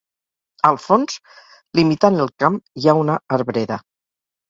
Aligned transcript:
Al 0.69 0.79
fons, 0.85 1.19
limitant 1.81 2.19
el 2.27 2.35
camp 2.45 2.61
hi 2.83 2.89
ha 2.95 2.99
una 3.05 3.23
arbreda. 3.41 3.83